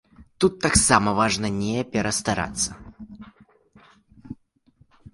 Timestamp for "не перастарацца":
1.59-2.71